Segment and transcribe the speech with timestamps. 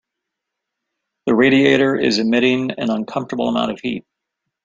[1.27, 4.03] That radiator is emitting an uncomfortable amount of heat.